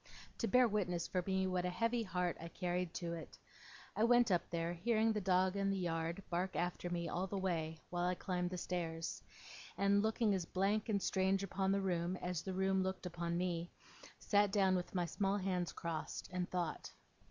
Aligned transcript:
to 0.39 0.47
bear 0.47 0.67
witness 0.67 1.07
for 1.07 1.23
me 1.27 1.45
what 1.45 1.63
a 1.63 1.69
heavy 1.69 2.01
heart 2.01 2.35
I 2.41 2.47
carried 2.47 2.91
to 2.95 3.13
it. 3.13 3.37
I 3.95 4.03
went 4.03 4.31
up 4.31 4.49
there, 4.49 4.73
hearing 4.73 5.13
the 5.13 5.21
dog 5.21 5.55
in 5.55 5.69
the 5.69 5.77
yard 5.77 6.23
bark 6.31 6.55
after 6.55 6.89
me 6.89 7.07
all 7.07 7.27
the 7.27 7.37
way 7.37 7.77
while 7.91 8.07
I 8.07 8.15
climbed 8.15 8.49
the 8.49 8.57
stairs; 8.57 9.21
and, 9.77 10.01
looking 10.01 10.33
as 10.33 10.43
blank 10.45 10.89
and 10.89 10.99
strange 11.03 11.43
upon 11.43 11.71
the 11.71 11.81
room 11.81 12.17
as 12.17 12.41
the 12.41 12.55
room 12.55 12.81
looked 12.81 13.05
upon 13.05 13.37
me, 13.37 13.69
sat 14.17 14.51
down 14.51 14.75
with 14.75 14.95
my 14.95 15.05
small 15.05 15.37
hands 15.37 15.71
crossed, 15.71 16.29
and 16.31 16.49
thought. 16.49 16.91